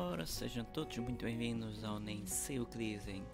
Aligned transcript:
Ora, 0.00 0.24
sejam 0.24 0.64
todos 0.64 0.96
muito 0.98 1.24
bem-vindos 1.24 1.82
ao 1.82 1.98
Nem 1.98 2.24
Sei 2.24 2.60
O 2.60 2.66
Que 2.66 2.78
Dizem. 2.78 3.26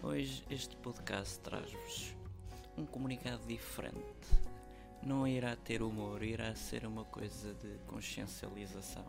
Hoje 0.00 0.44
este 0.48 0.76
podcast 0.76 1.40
traz-vos 1.40 2.14
um 2.78 2.86
comunicado 2.86 3.44
diferente. 3.48 3.98
Não 5.02 5.26
irá 5.26 5.56
ter 5.56 5.82
humor, 5.82 6.22
irá 6.22 6.54
ser 6.54 6.86
uma 6.86 7.04
coisa 7.04 7.52
de 7.54 7.78
consciencialização. 7.88 9.04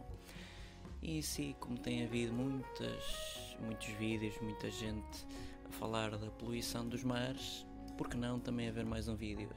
E 1.00 1.22
sim, 1.22 1.56
como 1.60 1.78
tem 1.78 2.04
havido 2.04 2.34
muitas, 2.34 3.56
muitos 3.60 3.90
vídeos, 4.00 4.36
muita 4.42 4.72
gente 4.72 5.28
a 5.64 5.72
falar 5.74 6.18
da 6.18 6.32
poluição 6.32 6.90
dos 6.90 7.04
mares, 7.04 7.68
por 8.00 8.10
que 8.10 8.18
não 8.18 8.40
também 8.40 8.68
haver 8.68 8.84
mais 8.84 9.08
um 9.08 9.16
vídeo 9.16 9.52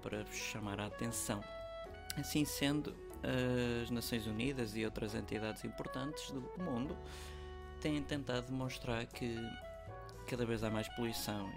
para 0.00 0.24
vos 0.24 0.34
chamar 0.34 0.80
a 0.80 0.86
atenção? 0.86 1.44
Assim 2.16 2.46
sendo, 2.46 2.96
as 3.22 3.90
Nações 3.90 4.26
Unidas 4.26 4.76
e 4.76 4.84
outras 4.84 5.14
entidades 5.14 5.64
importantes 5.64 6.30
do 6.30 6.40
mundo 6.58 6.96
têm 7.80 8.02
tentado 8.02 8.46
demonstrar 8.46 9.06
que 9.06 9.36
cada 10.26 10.44
vez 10.44 10.62
há 10.62 10.70
mais 10.70 10.88
poluição 10.88 11.50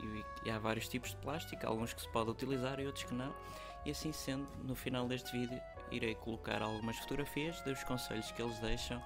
e, 0.00 0.04
e, 0.04 0.24
e, 0.46 0.50
há 0.50 0.58
vários 0.58 0.88
tipos 0.88 1.10
de 1.10 1.16
plástico, 1.16 1.66
alguns 1.66 1.92
que 1.92 2.00
se 2.02 2.08
pode 2.08 2.30
utilizar 2.30 2.78
e 2.80 2.86
outros 2.86 3.04
que 3.04 3.14
não. 3.14 3.34
E 3.84 3.90
assim 3.90 4.12
sendo, 4.12 4.46
no 4.62 4.74
final 4.74 5.06
deste 5.08 5.32
vídeo 5.32 5.60
irei 5.90 6.14
colocar 6.14 6.62
algumas 6.62 6.96
fotografias 6.98 7.60
dos 7.62 7.82
conselhos 7.84 8.30
que 8.32 8.42
eles 8.42 8.58
deixam 8.58 9.02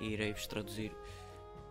e 0.00 0.08
irei-vos 0.08 0.46
traduzir 0.46 0.92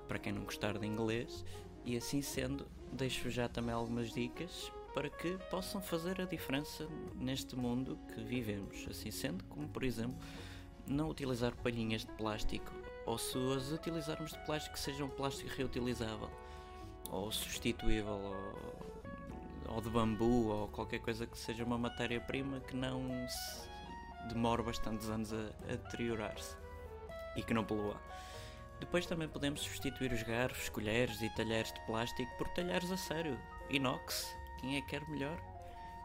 para 0.07 0.19
quem 0.19 0.31
não 0.31 0.43
gostar 0.43 0.77
de 0.77 0.85
inglês. 0.85 1.43
E 1.83 1.97
assim 1.97 2.21
sendo, 2.21 2.67
deixo 2.91 3.29
já 3.29 3.47
também 3.47 3.73
algumas 3.73 4.13
dicas 4.13 4.71
para 4.97 5.11
que 5.11 5.37
possam 5.51 5.79
fazer 5.79 6.19
a 6.19 6.25
diferença 6.25 6.87
neste 7.13 7.55
mundo 7.55 7.99
que 8.07 8.23
vivemos. 8.23 8.83
Assim 8.89 9.11
sendo, 9.11 9.43
como 9.43 9.67
por 9.67 9.83
exemplo, 9.83 10.17
não 10.87 11.07
utilizar 11.07 11.55
palhinhas 11.57 12.01
de 12.01 12.11
plástico, 12.13 12.73
ou 13.05 13.15
se 13.15 13.37
as 13.55 13.71
utilizarmos 13.71 14.31
de 14.31 14.39
plástico, 14.39 14.73
que 14.73 14.79
seja 14.79 15.05
um 15.05 15.09
plástico 15.09 15.51
reutilizável, 15.55 16.31
ou 17.11 17.31
substituível, 17.31 18.11
ou, 19.67 19.75
ou 19.75 19.81
de 19.81 19.89
bambu, 19.91 20.47
ou 20.47 20.67
qualquer 20.69 20.97
coisa 20.97 21.27
que 21.27 21.37
seja 21.37 21.63
uma 21.63 21.77
matéria-prima 21.77 22.59
que 22.61 22.75
não 22.75 23.07
se 23.29 23.69
demore 24.29 24.63
bastantes 24.63 25.07
anos 25.09 25.31
a, 25.31 25.51
a 25.71 25.75
deteriorar-se 25.75 26.57
e 27.35 27.43
que 27.43 27.53
não 27.53 27.63
polua. 27.63 28.01
Depois 28.79 29.05
também 29.05 29.27
podemos 29.27 29.61
substituir 29.61 30.11
os 30.11 30.23
garfos, 30.23 30.69
colheres 30.69 31.21
e 31.21 31.29
talheres 31.35 31.71
de 31.71 31.79
plástico 31.81 32.35
por 32.39 32.47
talheres 32.49 32.91
a 32.91 32.97
sério, 32.97 33.39
inox, 33.69 34.35
quem 34.59 34.77
é 34.77 34.81
que 34.81 34.87
quer 34.87 35.07
melhor? 35.09 35.37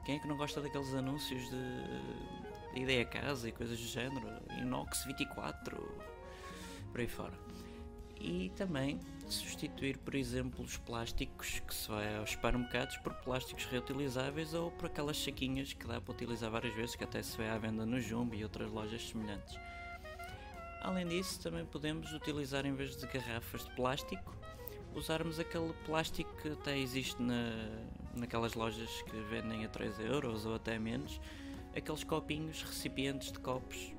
Quem 0.05 0.17
é 0.17 0.19
que 0.19 0.27
não 0.27 0.37
gosta 0.37 0.61
daqueles 0.61 0.93
anúncios 0.95 1.49
de, 1.49 2.75
de 2.75 2.81
ideia 2.81 3.05
casa 3.05 3.49
e 3.49 3.53
coisas 3.53 3.79
do 3.79 3.87
género? 3.87 4.27
Inox 4.59 5.05
24, 5.05 5.77
por 6.91 7.01
aí 7.01 7.07
fora. 7.07 7.35
E 8.21 8.51
também 8.57 9.01
substituir, 9.29 9.99
por 9.99 10.15
exemplo, 10.15 10.65
os 10.65 10.77
plásticos 10.77 11.61
que 11.61 11.75
se 11.75 11.89
vai 11.89 12.17
aos 12.17 12.31
supermercados 12.31 12.97
por 12.99 13.15
plásticos 13.15 13.65
reutilizáveis 13.65 14.55
ou 14.55 14.71
por 14.71 14.87
aquelas 14.87 15.19
saquinhas 15.19 15.73
que 15.73 15.87
dá 15.87 16.01
para 16.01 16.13
utilizar 16.13 16.51
várias 16.51 16.75
vezes, 16.75 16.95
que 16.95 17.05
até 17.05 17.23
se 17.23 17.37
vê 17.37 17.49
à 17.49 17.59
venda 17.59 17.87
no 17.87 18.01
Jumbo 18.01 18.35
e 18.35 18.43
outras 18.43 18.71
lojas 18.71 19.09
semelhantes. 19.09 19.57
Além 20.83 21.07
disso, 21.07 21.41
também 21.41 21.65
podemos 21.65 22.13
utilizar 22.13 22.67
em 22.67 22.75
vez 22.75 22.97
de 22.97 23.07
garrafas 23.07 23.65
de 23.65 23.75
plástico, 23.75 24.37
usarmos 24.95 25.39
aquele 25.39 25.73
plástico 25.85 26.35
que 26.43 26.49
até 26.49 26.77
existe 26.77 27.21
na, 27.23 27.53
naquelas 28.15 28.55
lojas 28.55 29.03
que 29.03 29.17
vendem 29.23 29.65
a 29.65 29.69
3 29.69 30.01
euros 30.01 30.47
ou 30.47 30.55
até 30.55 30.79
menos, 30.79 31.21
aqueles 31.77 32.05
copinhos, 32.05 32.63
recipientes 32.63 33.33
de 33.33 33.39
copos 33.39 33.95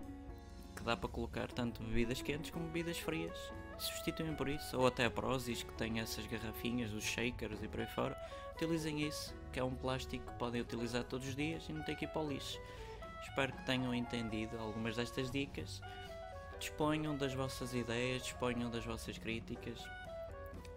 que 0.75 0.83
dá 0.83 0.97
para 0.97 1.09
colocar 1.09 1.51
tanto 1.51 1.81
bebidas 1.83 2.21
quentes 2.21 2.51
como 2.51 2.65
bebidas 2.65 2.99
frias. 2.99 3.37
Substituem 3.77 4.35
por 4.35 4.47
isso, 4.47 4.77
ou 4.77 4.87
até 4.87 5.05
a 5.05 5.11
Prozis 5.11 5.63
que 5.63 5.73
tem 5.73 5.99
essas 5.99 6.25
garrafinhas, 6.27 6.93
os 6.93 7.03
shakers 7.03 7.63
e 7.63 7.67
por 7.67 7.79
aí 7.79 7.87
fora. 7.87 8.17
Utilizem 8.55 9.01
isso, 9.01 9.35
que 9.51 9.59
é 9.59 9.63
um 9.63 9.73
plástico 9.73 10.25
que 10.31 10.37
podem 10.37 10.61
utilizar 10.61 11.03
todos 11.03 11.27
os 11.27 11.35
dias 11.35 11.67
e 11.67 11.73
não 11.73 11.83
tem 11.83 11.95
que 11.95 12.05
ir 12.05 12.07
para 12.09 12.21
o 12.21 12.29
lixo. 12.29 12.59
Espero 13.21 13.53
que 13.53 13.65
tenham 13.65 13.93
entendido 13.93 14.57
algumas 14.59 14.95
destas 14.95 15.31
dicas. 15.31 15.81
Disponham 16.59 17.17
das 17.17 17.33
vossas 17.33 17.73
ideias, 17.73 18.23
disponham 18.23 18.69
das 18.69 18.85
vossas 18.85 19.17
críticas. 19.17 19.79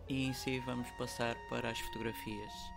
E 0.08 0.26
em 0.26 0.32
si 0.32 0.60
vamos 0.60 0.90
passar 0.92 1.36
para 1.50 1.70
as 1.70 1.78
fotografias. 1.78 2.75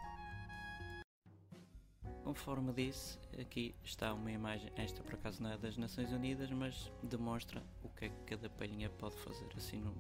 Conforme 2.30 2.72
disse, 2.72 3.18
aqui 3.42 3.74
está 3.84 4.14
uma 4.14 4.32
imagem, 4.32 4.72
esta 4.76 5.02
por 5.02 5.16
acaso 5.16 5.42
não 5.42 5.52
é 5.52 5.58
das 5.58 5.76
Nações 5.78 6.12
Unidas, 6.12 6.52
mas 6.52 6.92
demonstra 7.02 7.64
o 7.84 7.90
que 7.90 8.06
é 8.06 8.10
que 8.10 8.22
cada 8.28 8.48
palhinha 8.48 8.88
pode 8.88 9.16
fazer, 9.16 9.48
assim 9.58 9.80
num 9.80 9.96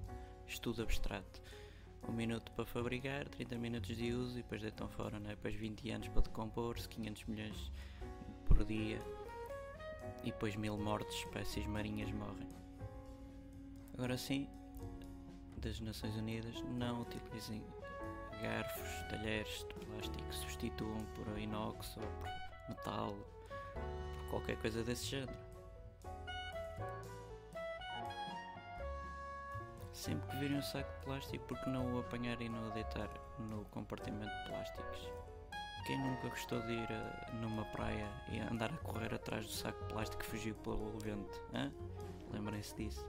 estudo 0.45 0.83
abstrato. 0.83 1.41
Um 2.07 2.11
minuto 2.11 2.51
para 2.51 2.67
fabricar, 2.67 3.27
30 3.29 3.57
minutos 3.57 3.97
de 3.97 4.13
uso 4.13 4.37
e 4.37 4.43
depois 4.43 4.61
deitam 4.61 4.87
fora, 4.89 5.19
né? 5.19 5.29
depois 5.29 5.55
20 5.55 5.89
anos 5.89 6.07
para 6.09 6.21
decompor-se, 6.21 6.87
500 6.87 7.25
milhões 7.25 7.71
por 8.45 8.63
dia 8.63 9.01
e 10.23 10.25
depois 10.25 10.55
mil 10.55 10.77
mortes, 10.77 11.15
espécies 11.17 11.65
marinhas 11.65 12.11
morrem. 12.11 12.47
Agora 13.95 14.15
sim, 14.19 14.47
das 15.57 15.79
Nações 15.79 16.15
Unidas, 16.15 16.61
não 16.77 17.01
utilizem 17.01 17.63
garfos, 18.41 19.09
talheres 19.09 19.65
de 19.67 19.85
plástico 19.85 20.33
substituam 20.33 21.05
por 21.15 21.37
inox 21.37 21.97
ou 21.97 22.03
por 22.03 22.29
metal, 22.69 23.15
por 24.17 24.29
qualquer 24.29 24.57
coisa 24.57 24.83
desse 24.83 25.05
género. 25.05 25.49
Sempre 29.93 30.29
que 30.29 30.37
virem 30.37 30.57
um 30.57 30.61
saco 30.61 30.89
de 30.99 31.05
plástico, 31.05 31.45
porque 31.45 31.69
não 31.69 31.93
o 31.93 31.99
apanhar 31.99 32.41
e 32.41 32.47
não 32.47 32.69
o 32.69 32.71
deitar 32.71 33.09
no 33.37 33.65
compartimento 33.65 34.33
de 34.33 34.49
plásticos? 34.49 35.11
Quem 35.85 35.97
nunca 35.97 36.29
gostou 36.29 36.61
de 36.61 36.73
ir 36.73 36.87
a, 36.91 37.31
numa 37.33 37.65
praia 37.65 38.07
e 38.29 38.39
andar 38.39 38.71
a 38.71 38.77
correr 38.77 39.13
atrás 39.13 39.45
do 39.45 39.51
saco 39.51 39.79
de 39.81 39.93
plástico 39.93 40.23
que 40.23 40.29
fugiu 40.29 40.55
pelo 40.55 40.97
vento? 40.99 41.41
Lembrem-se 42.31 42.75
disso. 42.75 43.05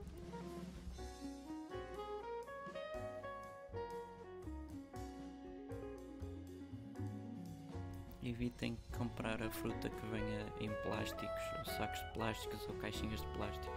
Evitem 8.31 8.79
comprar 8.97 9.43
a 9.43 9.51
fruta 9.51 9.89
que 9.89 10.07
venha 10.07 10.47
em 10.61 10.71
plásticos, 10.83 11.43
ou 11.59 11.65
sacos 11.77 12.01
de 12.01 12.13
plásticos 12.13 12.69
ou 12.69 12.75
caixinhas 12.77 13.21
de 13.21 13.27
plástico. 13.29 13.73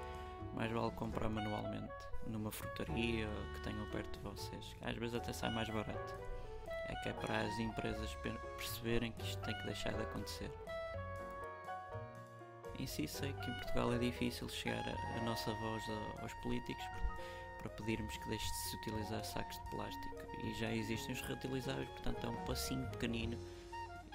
Mais 0.54 0.72
vale 0.72 0.92
comprar 0.92 1.30
manualmente 1.30 1.94
numa 2.28 2.52
frutaria 2.52 3.28
que 3.54 3.62
tenham 3.62 3.86
perto 3.90 4.20
de 4.20 4.24
vocês. 4.24 4.76
Às 4.82 4.96
vezes 4.96 5.16
até 5.16 5.34
sai 5.34 5.52
mais 5.52 5.70
barato. 5.70 6.16
É 6.88 6.96
que 7.02 7.10
é 7.10 7.14
para 7.14 7.42
as 7.42 7.58
empresas 7.60 8.16
perceberem 8.58 9.12
que 9.14 9.26
isto 9.26 9.42
tem 9.44 9.58
que 9.58 9.66
deixar 9.66 9.94
de 9.94 10.04
acontecer. 10.04 10.52
Em 12.78 12.88
si 12.88 13.08
sei 13.08 13.34
que 13.34 13.50
em 13.50 13.54
Portugal 13.56 13.94
é 13.94 13.98
difícil 13.98 14.50
chegar 14.50 14.84
a, 14.88 15.22
nossa 15.22 15.52
voz 15.54 15.84
aos 16.22 16.34
políticos 16.36 16.84
para 17.60 17.70
pedirmos 17.70 18.18
que 18.18 18.30
deixe 18.30 18.46
de 18.46 18.58
se 18.58 18.76
utilizar 18.78 19.24
sacos 19.24 19.58
de 19.58 19.70
plástico. 19.72 20.18
E 20.44 20.54
já 20.56 20.72
existem 20.72 21.14
os 21.14 21.22
reutilizáveis, 21.22 21.88
portanto 21.90 22.28
é 22.28 22.30
um 22.30 22.46
passinho 22.46 22.90
pequenino 22.92 23.38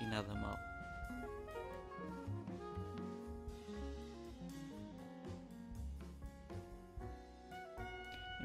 e 0.01 0.07
nada 0.07 0.35
mal. 0.35 0.59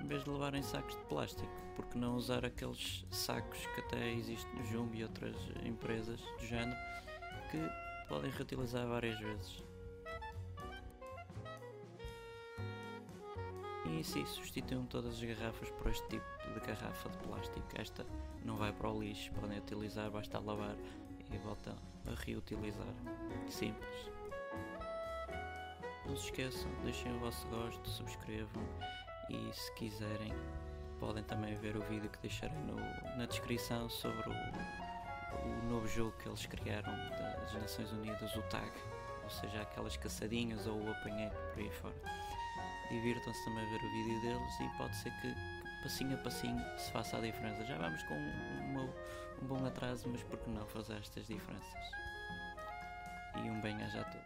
Em 0.04 0.08
vez 0.08 0.24
de 0.24 0.30
levarem 0.30 0.62
sacos 0.62 0.96
de 0.96 1.06
plástico, 1.06 1.52
porque 1.76 1.98
não 1.98 2.16
usar 2.16 2.46
aqueles 2.46 3.06
sacos 3.10 3.66
que 3.68 3.80
até 3.80 4.12
existem 4.12 4.54
no 4.54 4.66
Jumbo 4.66 4.96
e 4.96 5.04
outras 5.04 5.36
empresas 5.66 6.20
do 6.20 6.46
género 6.46 6.78
que 7.50 7.58
podem 8.10 8.30
reutilizar 8.32 8.86
várias 8.86 9.18
vezes? 9.20 9.64
E 13.86 14.04
sim, 14.04 14.26
substituam 14.26 14.86
todas 14.86 15.16
as 15.16 15.24
garrafas 15.24 15.70
por 15.72 15.90
este 15.90 16.08
tipo 16.10 16.26
de 16.54 16.60
garrafa 16.60 17.10
de 17.10 17.18
plástico. 17.20 17.68
Esta 17.76 18.06
não 18.44 18.58
vai 18.58 18.74
para 18.74 18.90
o 18.90 19.02
lixo, 19.02 19.32
podem 19.34 19.58
utilizar, 19.60 20.10
basta 20.12 20.40
lavar 20.40 20.76
e 21.34 21.38
voltam 21.40 21.76
a 22.08 22.24
reutilizar. 22.24 22.94
Simples. 23.50 24.12
Não 26.06 26.16
se 26.16 26.26
esqueçam, 26.26 26.70
deixem 26.84 27.16
o 27.16 27.20
vosso 27.20 27.48
gosto, 27.48 27.90
subscrevam 27.90 28.64
e 29.30 29.54
se 29.54 29.74
quiserem 29.74 30.34
podem 31.00 31.24
também 31.24 31.54
ver 31.56 31.76
o 31.76 31.82
vídeo 31.82 32.10
que 32.10 32.20
deixarei 32.20 32.58
no, 32.60 32.78
na 33.18 33.26
descrição 33.26 33.90
sobre 33.90 34.30
o, 34.30 34.34
o 34.34 35.70
novo 35.70 35.86
jogo 35.88 36.14
que 36.20 36.30
eles 36.30 36.46
criaram 36.46 36.94
das 37.42 37.54
Nações 37.54 37.92
Unidas, 37.92 38.34
o 38.38 38.42
TAG, 38.44 38.72
ou 39.22 39.30
seja, 39.30 39.64
aquelas 39.64 39.98
caçadinhas 39.98 40.66
ou 40.66 40.80
o 40.80 40.92
apanheiro 40.92 41.36
por 41.54 41.60
aí 41.62 41.72
fora. 41.72 41.96
Divirtam-se 42.90 43.44
também 43.44 43.66
a 43.66 43.70
ver 43.70 43.86
o 43.86 43.92
vídeo 43.92 44.22
deles 44.22 44.60
e 44.62 44.78
pode 44.78 44.96
ser 44.96 45.12
que 45.20 45.63
passinho 45.84 46.16
a 46.16 46.18
passinho 46.18 46.64
se 46.78 46.90
faça 46.92 47.18
a 47.18 47.20
diferença. 47.20 47.64
Já 47.66 47.78
vamos 47.78 48.02
com 48.04 48.16
uma, 48.16 48.84
um 49.42 49.46
bom 49.46 49.66
atraso, 49.66 50.08
mas 50.10 50.24
por 50.24 50.40
que 50.40 50.50
não 50.50 50.66
fazer 50.66 50.96
estas 50.98 51.28
diferenças? 51.28 51.92
E 53.36 53.50
um 53.50 53.60
bem-aja 53.62 54.00
a 54.00 54.04
todos. 54.06 54.23